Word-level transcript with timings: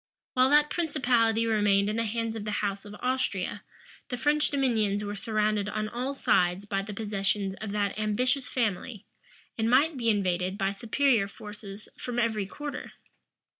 While 0.33 0.49
that 0.49 0.71
principality 0.71 1.45
remained 1.45 1.87
in 1.87 1.95
the 1.95 2.05
hands 2.05 2.35
of 2.35 2.43
the 2.43 2.49
house 2.65 2.85
of 2.85 2.95
Austria, 3.03 3.61
the 4.09 4.17
French 4.17 4.49
dominions 4.49 5.03
were 5.03 5.13
surrounded 5.13 5.69
on 5.69 5.87
all 5.87 6.15
sides 6.15 6.65
by 6.65 6.81
the 6.81 6.91
possessions 6.95 7.53
of 7.61 7.71
that 7.73 7.99
ambitious 7.99 8.49
family, 8.49 9.05
and 9.59 9.69
might 9.69 9.97
be 9.97 10.09
invaded 10.09 10.57
by 10.57 10.71
superior 10.71 11.27
forces 11.27 11.87
from 11.99 12.17
every 12.17 12.47
quarter. 12.47 12.93